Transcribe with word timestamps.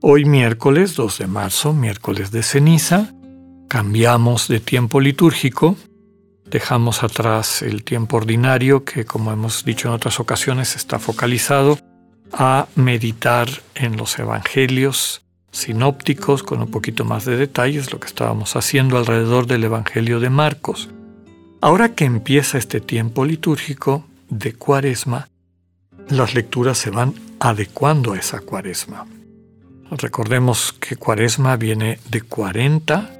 Hoy 0.00 0.24
miércoles 0.24 0.94
2 0.94 1.18
de 1.18 1.26
marzo, 1.26 1.72
miércoles 1.72 2.30
de 2.30 2.44
ceniza, 2.44 3.12
cambiamos 3.66 4.46
de 4.46 4.60
tiempo 4.60 5.00
litúrgico, 5.00 5.74
dejamos 6.46 7.02
atrás 7.02 7.62
el 7.62 7.82
tiempo 7.82 8.18
ordinario 8.18 8.84
que, 8.84 9.04
como 9.04 9.32
hemos 9.32 9.64
dicho 9.64 9.88
en 9.88 9.94
otras 9.94 10.20
ocasiones, 10.20 10.76
está 10.76 11.00
focalizado 11.00 11.80
a 12.32 12.68
meditar 12.76 13.48
en 13.74 13.96
los 13.96 14.16
evangelios 14.20 15.22
sinópticos 15.50 16.44
con 16.44 16.60
un 16.62 16.70
poquito 16.70 17.04
más 17.04 17.24
de 17.24 17.36
detalles, 17.36 17.92
lo 17.92 17.98
que 17.98 18.06
estábamos 18.06 18.54
haciendo 18.54 18.98
alrededor 18.98 19.48
del 19.48 19.64
Evangelio 19.64 20.20
de 20.20 20.30
Marcos. 20.30 20.90
Ahora 21.60 21.96
que 21.96 22.04
empieza 22.04 22.56
este 22.56 22.80
tiempo 22.80 23.24
litúrgico 23.24 24.06
de 24.30 24.52
cuaresma, 24.52 25.28
las 26.08 26.34
lecturas 26.34 26.78
se 26.78 26.90
van 26.90 27.14
adecuando 27.40 28.12
a 28.12 28.18
esa 28.18 28.38
cuaresma. 28.38 29.04
Recordemos 29.90 30.74
que 30.74 30.96
cuaresma 30.96 31.56
viene 31.56 31.98
de 32.10 32.20
40 32.20 33.10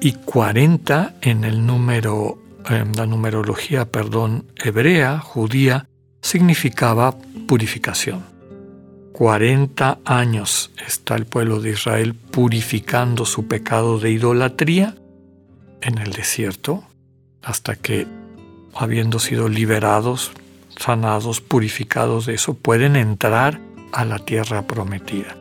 y 0.00 0.12
40 0.12 1.14
en 1.22 1.44
el 1.44 1.64
número, 1.66 2.38
en 2.68 2.94
la 2.94 3.06
numerología, 3.06 3.86
perdón, 3.86 4.46
hebrea, 4.56 5.18
judía, 5.18 5.86
significaba 6.20 7.16
purificación. 7.46 8.24
40 9.12 9.98
años 10.04 10.70
está 10.86 11.14
el 11.14 11.26
pueblo 11.26 11.60
de 11.60 11.70
Israel 11.70 12.14
purificando 12.14 13.24
su 13.24 13.48
pecado 13.48 13.98
de 13.98 14.10
idolatría 14.10 14.96
en 15.82 15.98
el 15.98 16.12
desierto, 16.12 16.84
hasta 17.42 17.76
que, 17.76 18.06
habiendo 18.74 19.18
sido 19.18 19.48
liberados, 19.48 20.32
sanados, 20.76 21.40
purificados 21.40 22.26
de 22.26 22.34
eso, 22.34 22.54
pueden 22.54 22.96
entrar 22.96 23.60
a 23.92 24.04
la 24.04 24.18
tierra 24.18 24.66
prometida. 24.66 25.39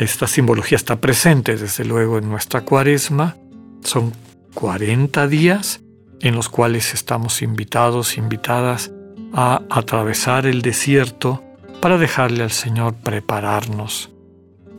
Esta 0.00 0.26
simbología 0.26 0.76
está 0.76 0.96
presente 0.96 1.56
desde 1.56 1.84
luego 1.84 2.16
en 2.16 2.30
nuestra 2.30 2.62
cuaresma. 2.62 3.36
Son 3.84 4.14
40 4.54 5.28
días 5.28 5.82
en 6.22 6.34
los 6.34 6.48
cuales 6.48 6.94
estamos 6.94 7.42
invitados, 7.42 8.16
invitadas 8.16 8.90
a 9.34 9.60
atravesar 9.68 10.46
el 10.46 10.62
desierto 10.62 11.44
para 11.82 11.98
dejarle 11.98 12.44
al 12.44 12.50
Señor 12.50 12.94
prepararnos 12.94 14.10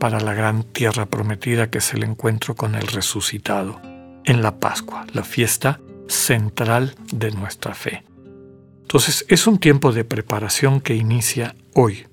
para 0.00 0.18
la 0.18 0.34
gran 0.34 0.64
tierra 0.64 1.06
prometida 1.06 1.70
que 1.70 1.78
es 1.78 1.94
el 1.94 2.02
encuentro 2.02 2.56
con 2.56 2.74
el 2.74 2.88
resucitado 2.88 3.80
en 4.24 4.42
la 4.42 4.58
Pascua, 4.58 5.06
la 5.12 5.22
fiesta 5.22 5.78
central 6.08 6.96
de 7.12 7.30
nuestra 7.30 7.74
fe. 7.74 8.02
Entonces 8.80 9.24
es 9.28 9.46
un 9.46 9.58
tiempo 9.58 9.92
de 9.92 10.04
preparación 10.04 10.80
que 10.80 10.96
inicia 10.96 11.54
hoy. 11.74 12.08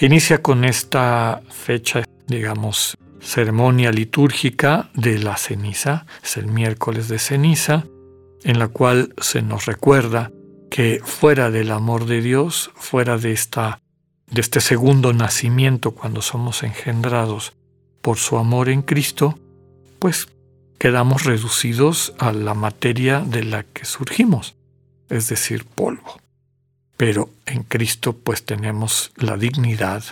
Inicia 0.00 0.42
con 0.42 0.64
esta 0.64 1.42
fecha, 1.48 2.04
digamos, 2.28 2.96
ceremonia 3.20 3.90
litúrgica 3.90 4.90
de 4.94 5.18
la 5.18 5.36
ceniza, 5.36 6.06
es 6.22 6.36
el 6.36 6.46
miércoles 6.46 7.08
de 7.08 7.18
ceniza, 7.18 7.84
en 8.44 8.58
la 8.58 8.68
cual 8.68 9.14
se 9.20 9.42
nos 9.42 9.66
recuerda 9.66 10.30
que 10.70 11.00
fuera 11.04 11.50
del 11.50 11.72
amor 11.72 12.06
de 12.06 12.20
Dios, 12.20 12.70
fuera 12.76 13.18
de 13.18 13.32
esta 13.32 13.80
de 14.30 14.42
este 14.42 14.60
segundo 14.60 15.12
nacimiento 15.12 15.92
cuando 15.92 16.22
somos 16.22 16.62
engendrados 16.62 17.54
por 18.02 18.18
su 18.18 18.36
amor 18.36 18.68
en 18.68 18.82
Cristo, 18.82 19.38
pues 19.98 20.28
quedamos 20.78 21.24
reducidos 21.24 22.14
a 22.18 22.32
la 22.32 22.54
materia 22.54 23.20
de 23.20 23.42
la 23.42 23.62
que 23.64 23.84
surgimos, 23.84 24.54
es 25.08 25.28
decir, 25.28 25.64
polvo. 25.64 26.20
Pero 26.96 27.30
en 27.46 27.62
Cristo 27.62 28.12
pues 28.12 28.44
tenemos 28.44 29.12
la 29.16 29.36
dignidad, 29.36 30.04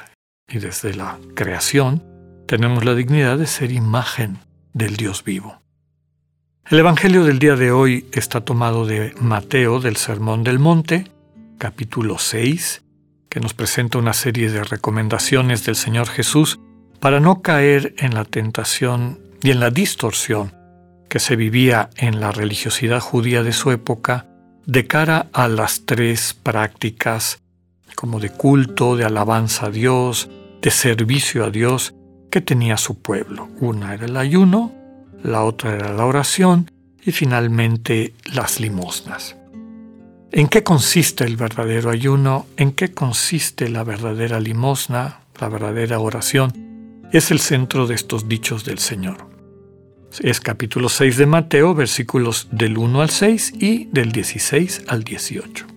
y 0.48 0.58
desde 0.58 0.94
la 0.94 1.18
creación, 1.34 2.04
tenemos 2.46 2.84
la 2.84 2.94
dignidad 2.94 3.38
de 3.38 3.46
ser 3.46 3.72
imagen 3.72 4.38
del 4.72 4.96
Dios 4.96 5.24
vivo. 5.24 5.60
El 6.68 6.78
Evangelio 6.78 7.24
del 7.24 7.38
día 7.38 7.56
de 7.56 7.72
hoy 7.72 8.06
está 8.12 8.40
tomado 8.42 8.86
de 8.86 9.14
Mateo 9.20 9.80
del 9.80 9.96
Sermón 9.96 10.44
del 10.44 10.58
Monte, 10.58 11.10
capítulo 11.58 12.18
6, 12.18 12.82
que 13.28 13.40
nos 13.40 13.54
presenta 13.54 13.98
una 13.98 14.12
serie 14.12 14.50
de 14.50 14.62
recomendaciones 14.62 15.64
del 15.64 15.76
Señor 15.76 16.08
Jesús 16.08 16.60
para 17.00 17.20
no 17.20 17.42
caer 17.42 17.94
en 17.98 18.14
la 18.14 18.24
tentación 18.24 19.18
y 19.42 19.50
en 19.50 19.60
la 19.60 19.70
distorsión 19.70 20.52
que 21.08 21.18
se 21.18 21.36
vivía 21.36 21.90
en 21.96 22.20
la 22.20 22.32
religiosidad 22.32 23.00
judía 23.00 23.42
de 23.42 23.52
su 23.52 23.70
época 23.70 24.26
de 24.64 24.86
cara 24.86 25.28
a 25.32 25.48
las 25.48 25.86
tres 25.86 26.34
prácticas 26.34 27.40
como 27.96 28.20
de 28.20 28.30
culto, 28.30 28.94
de 28.94 29.04
alabanza 29.04 29.66
a 29.66 29.70
Dios, 29.70 30.30
de 30.62 30.70
servicio 30.70 31.44
a 31.44 31.50
Dios 31.50 31.94
que 32.30 32.40
tenía 32.40 32.76
su 32.76 33.00
pueblo. 33.00 33.48
Una 33.58 33.94
era 33.94 34.04
el 34.04 34.16
ayuno, 34.16 34.72
la 35.24 35.42
otra 35.42 35.74
era 35.74 35.92
la 35.92 36.04
oración 36.04 36.70
y 37.02 37.10
finalmente 37.10 38.14
las 38.32 38.60
limosnas. 38.60 39.36
¿En 40.30 40.48
qué 40.48 40.62
consiste 40.62 41.24
el 41.24 41.36
verdadero 41.36 41.90
ayuno? 41.90 42.46
¿En 42.56 42.72
qué 42.72 42.92
consiste 42.92 43.68
la 43.68 43.84
verdadera 43.84 44.38
limosna, 44.38 45.20
la 45.40 45.48
verdadera 45.48 45.98
oración? 45.98 46.52
Es 47.12 47.30
el 47.30 47.38
centro 47.38 47.86
de 47.86 47.94
estos 47.94 48.28
dichos 48.28 48.64
del 48.64 48.78
Señor. 48.78 49.30
Es 50.20 50.40
capítulo 50.40 50.88
6 50.88 51.16
de 51.16 51.26
Mateo, 51.26 51.74
versículos 51.74 52.48
del 52.50 52.76
1 52.76 53.02
al 53.02 53.10
6 53.10 53.54
y 53.60 53.86
del 53.86 54.12
16 54.12 54.84
al 54.88 55.04
18. 55.04 55.75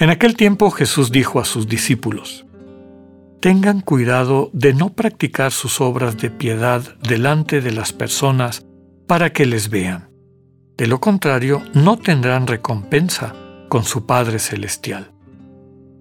En 0.00 0.08
aquel 0.08 0.34
tiempo 0.34 0.70
Jesús 0.70 1.12
dijo 1.12 1.40
a 1.40 1.44
sus 1.44 1.68
discípulos, 1.68 2.46
Tengan 3.40 3.82
cuidado 3.82 4.48
de 4.54 4.72
no 4.72 4.94
practicar 4.94 5.52
sus 5.52 5.82
obras 5.82 6.16
de 6.16 6.30
piedad 6.30 6.82
delante 7.02 7.60
de 7.60 7.70
las 7.70 7.92
personas 7.92 8.64
para 9.06 9.34
que 9.34 9.44
les 9.44 9.68
vean. 9.68 10.08
De 10.78 10.86
lo 10.86 11.00
contrario, 11.00 11.62
no 11.74 11.98
tendrán 11.98 12.46
recompensa 12.46 13.34
con 13.68 13.84
su 13.84 14.06
Padre 14.06 14.38
Celestial. 14.38 15.12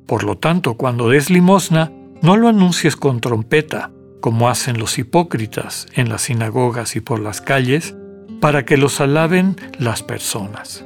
Por 0.08 0.24
lo 0.24 0.38
tanto, 0.38 0.76
cuando 0.76 1.10
des 1.10 1.30
limosna, 1.30 1.92
no 2.22 2.38
lo 2.38 2.48
anuncies 2.48 2.96
con 2.96 3.20
trompeta, 3.20 3.92
como 4.22 4.48
hacen 4.48 4.80
los 4.80 4.98
hipócritas 4.98 5.88
en 5.94 6.08
las 6.08 6.22
sinagogas 6.22 6.96
y 6.96 7.02
por 7.02 7.20
las 7.20 7.42
calles, 7.42 7.98
para 8.40 8.64
que 8.64 8.78
los 8.78 9.02
alaben 9.02 9.58
las 9.78 10.04
personas. 10.04 10.86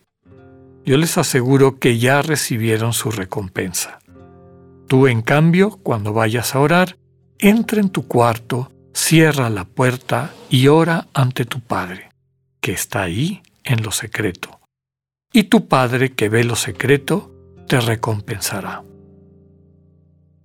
Yo 0.85 0.97
les 0.97 1.17
aseguro 1.17 1.79
que 1.79 1.99
ya 1.99 2.21
recibieron 2.21 2.93
su 2.93 3.11
recompensa. 3.11 3.99
Tú, 4.87 5.07
en 5.07 5.21
cambio, 5.21 5.79
cuando 5.83 6.13
vayas 6.13 6.55
a 6.55 6.59
orar, 6.59 6.97
entra 7.39 7.79
en 7.79 7.89
tu 7.89 8.07
cuarto, 8.07 8.71
cierra 8.93 9.49
la 9.49 9.65
puerta 9.65 10.33
y 10.49 10.67
ora 10.67 11.07
ante 11.13 11.45
tu 11.45 11.59
Padre, 11.59 12.09
que 12.59 12.71
está 12.73 13.03
ahí 13.03 13.41
en 13.63 13.83
lo 13.83 13.91
secreto. 13.91 14.59
Y 15.31 15.43
tu 15.43 15.67
Padre, 15.67 16.13
que 16.13 16.29
ve 16.29 16.43
lo 16.43 16.55
secreto, 16.55 17.31
te 17.67 17.79
recompensará. 17.79 18.83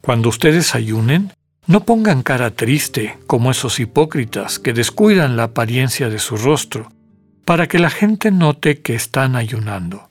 Cuando 0.00 0.28
ustedes 0.28 0.76
ayunen, 0.76 1.32
no 1.66 1.80
pongan 1.80 2.22
cara 2.22 2.52
triste 2.52 3.18
como 3.26 3.50
esos 3.50 3.80
hipócritas 3.80 4.60
que 4.60 4.72
descuidan 4.72 5.36
la 5.36 5.44
apariencia 5.44 6.08
de 6.08 6.20
su 6.20 6.36
rostro, 6.36 6.92
para 7.44 7.66
que 7.66 7.80
la 7.80 7.90
gente 7.90 8.30
note 8.30 8.80
que 8.82 8.94
están 8.94 9.34
ayunando. 9.34 10.10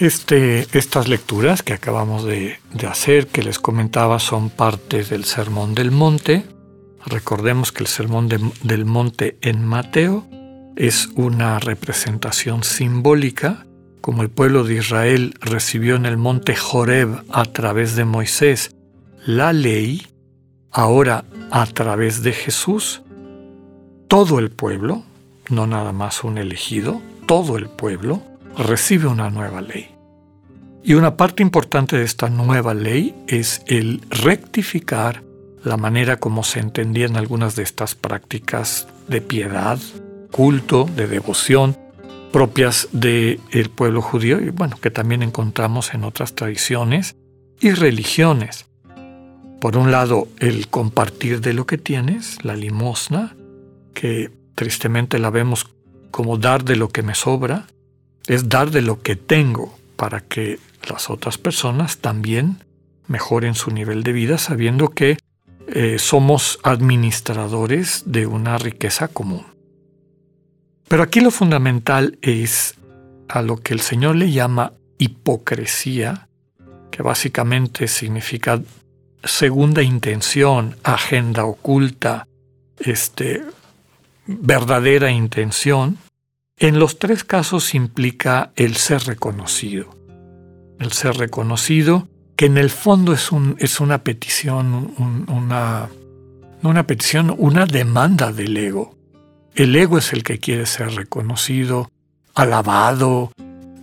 Este, 0.00 0.66
estas 0.72 1.08
lecturas 1.08 1.62
que 1.62 1.74
acabamos 1.74 2.24
de, 2.24 2.58
de 2.72 2.86
hacer, 2.86 3.26
que 3.26 3.42
les 3.42 3.58
comentaba, 3.58 4.18
son 4.18 4.48
parte 4.48 5.04
del 5.04 5.26
Sermón 5.26 5.74
del 5.74 5.90
Monte. 5.90 6.46
Recordemos 7.04 7.70
que 7.70 7.82
el 7.82 7.86
Sermón 7.86 8.26
del 8.26 8.84
Monte 8.86 9.36
en 9.42 9.62
Mateo 9.62 10.26
es 10.74 11.10
una 11.16 11.58
representación 11.58 12.64
simbólica, 12.64 13.66
como 14.00 14.22
el 14.22 14.30
pueblo 14.30 14.64
de 14.64 14.76
Israel 14.76 15.34
recibió 15.38 15.96
en 15.96 16.06
el 16.06 16.16
monte 16.16 16.56
Joreb 16.56 17.22
a 17.28 17.44
través 17.44 17.94
de 17.94 18.06
Moisés 18.06 18.74
la 19.26 19.52
ley, 19.52 20.06
ahora 20.70 21.26
a 21.50 21.66
través 21.66 22.22
de 22.22 22.32
Jesús, 22.32 23.02
todo 24.08 24.38
el 24.38 24.50
pueblo, 24.50 25.02
no 25.50 25.66
nada 25.66 25.92
más 25.92 26.24
un 26.24 26.38
elegido, 26.38 27.02
todo 27.26 27.58
el 27.58 27.68
pueblo 27.68 28.29
recibe 28.56 29.06
una 29.06 29.30
nueva 29.30 29.60
ley. 29.60 29.94
Y 30.82 30.94
una 30.94 31.16
parte 31.16 31.42
importante 31.42 31.96
de 31.96 32.04
esta 32.04 32.30
nueva 32.30 32.74
ley 32.74 33.14
es 33.26 33.62
el 33.66 34.00
rectificar 34.08 35.22
la 35.62 35.76
manera 35.76 36.18
como 36.18 36.42
se 36.42 36.60
entendían 36.60 37.16
algunas 37.16 37.54
de 37.54 37.62
estas 37.62 37.94
prácticas 37.94 38.88
de 39.08 39.20
piedad, 39.20 39.78
culto, 40.30 40.88
de 40.96 41.06
devoción 41.06 41.76
propias 42.30 42.88
del 42.92 43.70
pueblo 43.74 44.02
judío 44.02 44.40
y 44.40 44.50
bueno, 44.50 44.76
que 44.80 44.90
también 44.90 45.22
encontramos 45.22 45.94
en 45.94 46.04
otras 46.04 46.34
tradiciones 46.34 47.16
y 47.60 47.72
religiones. 47.72 48.66
Por 49.60 49.76
un 49.76 49.90
lado, 49.90 50.28
el 50.38 50.68
compartir 50.68 51.40
de 51.40 51.52
lo 51.52 51.66
que 51.66 51.76
tienes, 51.76 52.44
la 52.44 52.56
limosna, 52.56 53.36
que 53.92 54.30
tristemente 54.54 55.18
la 55.18 55.30
vemos 55.30 55.66
como 56.10 56.38
dar 56.38 56.64
de 56.64 56.76
lo 56.76 56.88
que 56.88 57.02
me 57.02 57.14
sobra, 57.14 57.66
es 58.26 58.48
dar 58.48 58.70
de 58.70 58.82
lo 58.82 59.02
que 59.02 59.16
tengo 59.16 59.76
para 59.96 60.20
que 60.20 60.58
las 60.88 61.10
otras 61.10 61.38
personas 61.38 61.98
también 61.98 62.64
mejoren 63.06 63.54
su 63.54 63.70
nivel 63.70 64.02
de 64.02 64.12
vida 64.12 64.38
sabiendo 64.38 64.88
que 64.88 65.18
eh, 65.66 65.98
somos 65.98 66.58
administradores 66.62 68.04
de 68.06 68.26
una 68.26 68.58
riqueza 68.58 69.08
común. 69.08 69.44
Pero 70.88 71.02
aquí 71.02 71.20
lo 71.20 71.30
fundamental 71.30 72.18
es 72.22 72.74
a 73.28 73.42
lo 73.42 73.58
que 73.58 73.74
el 73.74 73.80
Señor 73.80 74.16
le 74.16 74.32
llama 74.32 74.72
hipocresía, 74.98 76.28
que 76.90 77.02
básicamente 77.02 77.86
significa 77.86 78.60
segunda 79.22 79.82
intención, 79.82 80.76
agenda 80.82 81.44
oculta, 81.44 82.26
este, 82.78 83.42
verdadera 84.26 85.10
intención, 85.10 85.98
en 86.60 86.78
los 86.78 86.98
tres 86.98 87.24
casos 87.24 87.74
implica 87.74 88.52
el 88.54 88.76
ser 88.76 89.04
reconocido. 89.04 89.96
El 90.78 90.92
ser 90.92 91.16
reconocido, 91.16 92.06
que 92.36 92.46
en 92.46 92.58
el 92.58 92.68
fondo 92.68 93.14
es, 93.14 93.32
un, 93.32 93.56
es 93.58 93.80
una 93.80 94.04
petición, 94.04 94.94
una, 95.26 95.88
una 96.62 96.86
petición, 96.86 97.34
una 97.36 97.64
demanda 97.64 98.30
del 98.30 98.56
ego. 98.58 98.94
El 99.54 99.74
ego 99.74 99.96
es 99.96 100.12
el 100.12 100.22
que 100.22 100.38
quiere 100.38 100.66
ser 100.66 100.94
reconocido, 100.94 101.90
alabado, 102.34 103.32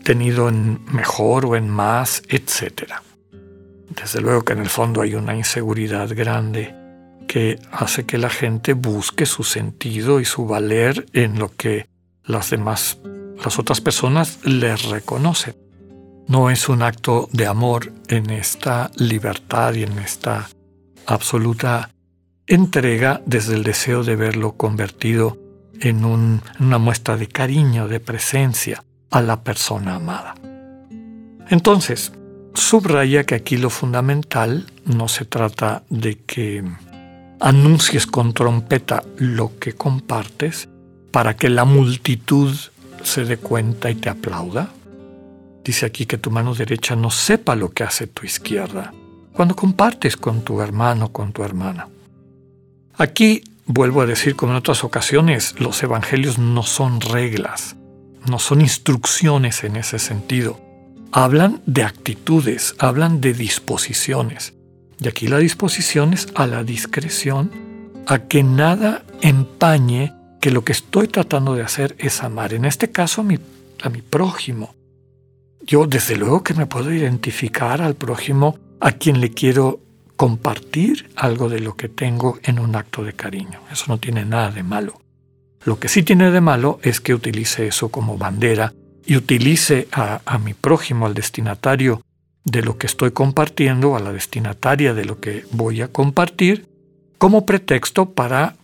tenido 0.03 0.47
en 0.47 0.79
mejor 0.85 1.47
o 1.47 1.55
en 1.55 1.69
más, 1.69 2.21
etc. 2.29 2.93
Desde 3.89 4.21
luego 4.21 4.43
que 4.43 4.53
en 4.53 4.59
el 4.59 4.69
fondo 4.69 5.01
hay 5.01 5.15
una 5.15 5.35
inseguridad 5.35 6.09
grande 6.15 6.75
que 7.27 7.59
hace 7.71 8.05
que 8.05 8.19
la 8.19 8.29
gente 8.29 8.73
busque 8.73 9.25
su 9.25 9.43
sentido 9.43 10.19
y 10.19 10.25
su 10.25 10.45
valer 10.45 11.07
en 11.13 11.39
lo 11.39 11.49
que 11.55 11.87
las 12.27 12.49
demás, 12.49 12.99
las 13.43 13.57
otras 13.57 13.81
personas 13.81 14.39
les 14.43 14.83
reconocen. 14.83 15.55
No 16.27 16.49
es 16.49 16.67
un 16.67 16.81
acto 16.81 17.29
de 17.31 17.47
amor 17.47 17.93
en 18.09 18.29
esta 18.29 18.91
libertad 18.97 19.73
y 19.73 19.83
en 19.83 19.97
esta 19.97 20.49
absoluta 21.05 21.89
entrega 22.45 23.21
desde 23.25 23.55
el 23.55 23.63
deseo 23.63 24.03
de 24.03 24.15
verlo 24.15 24.53
convertido 24.53 25.37
en 25.79 26.03
una 26.03 26.77
muestra 26.77 27.17
de 27.17 27.27
cariño, 27.27 27.87
de 27.87 27.99
presencia 27.99 28.83
a 29.09 29.21
la 29.21 29.43
persona 29.43 29.95
amada. 29.95 30.35
Entonces, 31.49 32.11
subraya 32.53 33.25
que 33.25 33.35
aquí 33.35 33.57
lo 33.57 33.69
fundamental 33.69 34.65
no 34.85 35.07
se 35.07 35.23
trata 35.23 35.83
de 35.89 36.17
que 36.19 36.63
anuncies 37.39 38.05
con 38.05 38.33
trompeta 38.33 39.03
lo 39.17 39.57
que 39.59 39.73
compartes 39.73 40.67
para 41.17 41.35
que 41.35 41.49
la 41.49 41.65
multitud 41.65 42.55
se 43.01 43.25
dé 43.25 43.37
cuenta 43.37 43.89
y 43.89 43.95
te 43.95 44.07
aplauda. 44.07 44.69
Dice 45.63 45.87
aquí 45.87 46.05
que 46.05 46.19
tu 46.19 46.29
mano 46.29 46.53
derecha 46.53 46.95
no 46.95 47.09
sepa 47.09 47.55
lo 47.55 47.71
que 47.71 47.83
hace 47.83 48.05
tu 48.05 48.23
izquierda 48.23 48.93
cuando 49.33 49.55
compartes 49.55 50.15
con 50.15 50.43
tu 50.43 50.61
hermano, 50.61 51.11
con 51.11 51.33
tu 51.33 51.41
hermana. 51.41 51.87
Aquí, 52.97 53.41
vuelvo 53.65 54.01
a 54.01 54.05
decir 54.05 54.35
como 54.35 54.51
en 54.51 54.59
otras 54.59 54.83
ocasiones, 54.83 55.55
los 55.57 55.81
evangelios 55.81 56.37
no 56.37 56.61
son 56.61 57.01
reglas, 57.01 57.75
no 58.29 58.37
son 58.37 58.61
instrucciones 58.61 59.63
en 59.63 59.75
ese 59.75 59.97
sentido 59.97 60.61
hablan 61.11 61.63
de 61.65 61.83
actitudes, 61.83 62.75
hablan 62.77 63.21
de 63.21 63.33
disposiciones. 63.33 64.53
Y 64.99 65.07
aquí 65.07 65.27
la 65.27 65.39
disposición 65.39 66.13
es 66.13 66.27
a 66.35 66.45
la 66.45 66.63
discreción, 66.63 67.49
a 68.05 68.19
que 68.19 68.43
nada 68.43 69.03
empañe 69.21 70.13
que 70.39 70.51
lo 70.51 70.63
que 70.63 70.71
estoy 70.71 71.07
tratando 71.07 71.55
de 71.55 71.63
hacer 71.63 71.95
es 71.99 72.23
amar, 72.23 72.53
en 72.53 72.65
este 72.65 72.91
caso 72.91 73.21
a 73.21 73.23
mi, 73.23 73.39
a 73.81 73.89
mi 73.89 74.01
prójimo. 74.01 74.75
Yo 75.65 75.85
desde 75.85 76.15
luego 76.15 76.43
que 76.43 76.53
me 76.53 76.65
puedo 76.65 76.93
identificar 76.93 77.81
al 77.81 77.95
prójimo 77.95 78.57
a 78.79 78.91
quien 78.91 79.19
le 79.19 79.31
quiero 79.31 79.79
compartir 80.15 81.09
algo 81.15 81.49
de 81.49 81.59
lo 81.59 81.75
que 81.75 81.89
tengo 81.89 82.39
en 82.43 82.59
un 82.59 82.75
acto 82.75 83.03
de 83.03 83.13
cariño. 83.13 83.61
Eso 83.71 83.85
no 83.87 83.99
tiene 83.99 84.25
nada 84.25 84.51
de 84.51 84.63
malo. 84.63 84.99
Lo 85.63 85.79
que 85.79 85.89
sí 85.89 86.03
tiene 86.03 86.31
de 86.31 86.41
malo 86.41 86.79
es 86.81 87.01
que 87.01 87.13
utilice 87.13 87.67
eso 87.67 87.89
como 87.89 88.17
bandera 88.17 88.73
y 89.05 89.15
utilice 89.15 89.87
a, 89.91 90.37
mi 90.43 90.53
prójimo, 90.53 91.05
al 91.05 91.13
destinatario 91.13 92.01
de 92.43 92.61
lo 92.61 92.77
que 92.77 92.87
estoy 92.87 93.11
compartiendo, 93.11 93.95
a 93.95 93.99
la 93.99 94.11
destinataria 94.11 94.93
de 94.93 95.05
lo 95.05 95.19
que 95.19 95.45
voy 95.51 95.81
a 95.81 95.87
compartir, 95.87 96.67
como 97.17 97.45
pretexto 97.45 98.11
para 98.11 98.55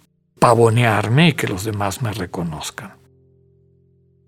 pavonearme 0.44 1.30
y 1.30 1.34
que 1.34 1.48
los 1.48 1.64
demás 1.64 2.02
me 2.02 2.12
reconozcan. 2.12 2.98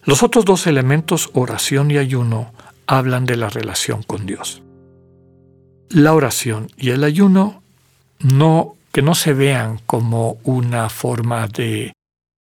Los 0.06 0.24
otros 0.24 0.46
dos 0.46 0.66
elementos, 0.66 1.30
oración 1.34 1.92
y 1.92 1.98
ayuno, 1.98 2.54
hablan 2.88 3.26
de 3.26 3.36
la 3.36 3.50
relación 3.50 4.02
con 4.02 4.26
Dios. 4.26 4.64
La 5.90 6.14
oración 6.14 6.70
y 6.78 6.92
el 6.92 7.04
ayuno 7.04 7.62
no 8.20 8.78
que 8.94 9.02
no 9.02 9.14
se 9.14 9.34
vean 9.34 9.82
como 9.86 10.38
una 10.46 10.88
forma 10.88 11.48
de 11.50 11.92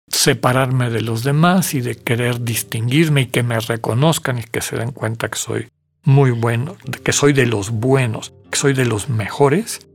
separarme 0.09 0.89
de 0.89 0.99
los 0.99 1.23
demás 1.23 1.73
y 1.73 1.79
de 1.79 1.95
querer 1.95 2.43
distinguirme 2.43 3.21
y 3.21 3.25
que 3.27 3.43
me 3.43 3.57
reconozcan 3.61 4.39
y 4.39 4.43
que 4.43 4.59
se 4.59 4.75
den 4.75 4.91
cuenta 4.91 5.29
que 5.29 5.39
soy 5.39 5.69
muy 6.03 6.31
bueno, 6.31 6.75
que 7.01 7.13
soy 7.13 7.31
de 7.31 7.45
los 7.45 7.69
buenos, 7.69 8.33
que 8.51 8.57
soy 8.57 8.73
de 8.73 8.83
los 8.83 9.07
mejores, 9.07 9.87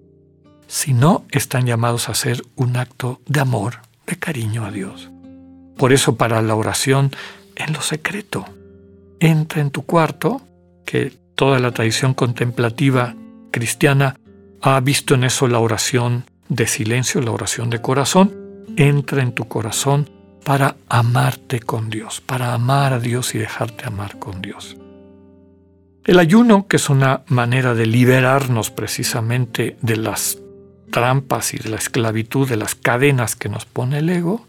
sino 0.68 1.24
están 1.30 1.66
llamados 1.66 2.08
a 2.08 2.12
hacer 2.12 2.42
un 2.54 2.76
acto 2.76 3.20
de 3.26 3.40
amor, 3.40 3.80
de 4.06 4.16
cariño 4.16 4.64
a 4.64 4.70
Dios. 4.70 5.10
Por 5.76 5.92
eso 5.92 6.16
para 6.16 6.40
la 6.42 6.54
oración 6.54 7.10
en 7.56 7.72
lo 7.72 7.82
secreto, 7.82 8.44
entra 9.18 9.60
en 9.60 9.70
tu 9.70 9.84
cuarto, 9.84 10.42
que 10.84 11.12
toda 11.34 11.58
la 11.58 11.72
tradición 11.72 12.14
contemplativa 12.14 13.16
cristiana 13.50 14.16
ha 14.60 14.78
visto 14.80 15.14
en 15.14 15.24
eso 15.24 15.48
la 15.48 15.58
oración 15.58 16.24
de 16.48 16.66
silencio, 16.66 17.20
la 17.20 17.32
oración 17.32 17.70
de 17.70 17.80
corazón, 17.80 18.64
entra 18.76 19.22
en 19.22 19.32
tu 19.32 19.48
corazón 19.48 20.08
para 20.44 20.76
amarte 20.88 21.60
con 21.60 21.90
Dios, 21.90 22.20
para 22.20 22.54
amar 22.54 22.92
a 22.92 23.00
Dios 23.00 23.34
y 23.34 23.38
dejarte 23.38 23.86
amar 23.86 24.18
con 24.18 24.40
Dios. 24.40 24.76
El 26.04 26.18
ayuno, 26.18 26.66
que 26.66 26.76
es 26.76 26.88
una 26.88 27.22
manera 27.26 27.74
de 27.74 27.86
liberarnos 27.86 28.70
precisamente 28.70 29.76
de 29.82 29.96
las 29.96 30.38
trampas 30.90 31.54
y 31.54 31.58
de 31.58 31.70
la 31.70 31.76
esclavitud, 31.76 32.48
de 32.48 32.56
las 32.56 32.74
cadenas 32.74 33.36
que 33.36 33.48
nos 33.48 33.64
pone 33.64 33.98
el 33.98 34.08
ego, 34.10 34.46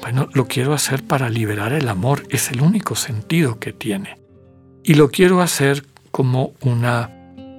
bueno, 0.00 0.28
lo 0.32 0.46
quiero 0.46 0.72
hacer 0.72 1.04
para 1.04 1.28
liberar 1.28 1.72
el 1.72 1.88
amor, 1.88 2.22
es 2.30 2.50
el 2.50 2.62
único 2.62 2.94
sentido 2.94 3.58
que 3.58 3.72
tiene. 3.72 4.18
Y 4.82 4.94
lo 4.94 5.10
quiero 5.10 5.42
hacer 5.42 5.84
como 6.10 6.54
una 6.60 7.10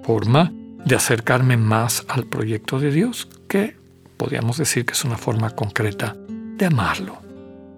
forma 0.04 0.52
de 0.84 0.96
acercarme 0.96 1.58
más 1.58 2.04
al 2.08 2.26
proyecto 2.26 2.80
de 2.80 2.92
Dios, 2.92 3.28
que 3.48 3.78
podríamos 4.18 4.58
decir 4.58 4.86
que 4.86 4.94
es 4.94 5.04
una 5.04 5.18
forma 5.18 5.52
concreta 5.52 6.16
de 6.58 6.66
amarlo. 6.66 7.22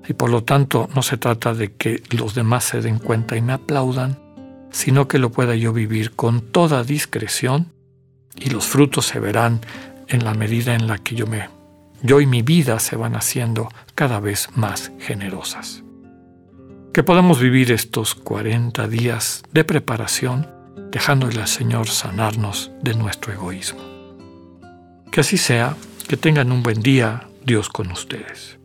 Y 0.07 0.13
por 0.13 0.29
lo 0.29 0.43
tanto 0.43 0.89
no 0.95 1.01
se 1.01 1.17
trata 1.17 1.53
de 1.53 1.73
que 1.73 2.01
los 2.11 2.33
demás 2.33 2.63
se 2.63 2.81
den 2.81 2.99
cuenta 2.99 3.35
y 3.35 3.41
me 3.41 3.53
aplaudan, 3.53 4.17
sino 4.71 5.07
que 5.07 5.19
lo 5.19 5.31
pueda 5.31 5.55
yo 5.55 5.73
vivir 5.73 6.11
con 6.11 6.41
toda 6.41 6.83
discreción 6.83 7.71
y 8.35 8.49
los 8.49 8.65
frutos 8.65 9.05
se 9.05 9.19
verán 9.19 9.61
en 10.13 10.24
la 10.24 10.34
medida 10.34 10.75
en 10.75 10.88
la 10.88 10.98
que 10.98 11.15
yo 11.15 11.27
me 11.27 11.50
yo 12.03 12.20
y 12.20 12.27
mi 12.27 12.41
vida 12.41 12.79
se 12.79 12.98
van 12.98 13.15
haciendo 13.15 13.70
cada 13.96 14.20
vez 14.20 14.50
más 14.55 14.91
generosas. 15.00 15.84
Que 16.93 17.01
podamos 17.01 17.39
vivir 17.39 17.72
estos 17.72 18.13
40 18.13 18.88
días 18.89 19.41
de 19.53 19.63
preparación 19.63 20.48
dejándole 20.91 21.39
al 21.39 21.48
Señor 21.48 21.88
sanarnos 21.88 22.72
de 22.82 22.93
nuestro 22.93 23.32
egoísmo. 23.32 23.82
Que 25.12 25.22
así 25.22 25.38
sea, 25.38 25.77
que 26.08 26.17
tengan 26.17 26.51
un 26.51 26.62
buen 26.62 26.82
día, 26.82 27.29
Dios 27.46 27.70
con 27.70 27.89
ustedes. 27.89 28.60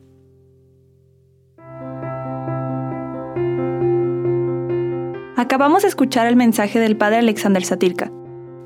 Acabamos 5.37 5.83
de 5.83 5.89
escuchar 5.89 6.27
el 6.27 6.35
mensaje 6.35 6.81
del 6.81 6.97
Padre 6.97 7.19
Alexander 7.19 7.65
Satirka. 7.65 8.11